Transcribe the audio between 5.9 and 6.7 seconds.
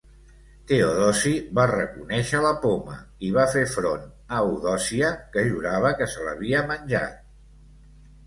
que se l'havia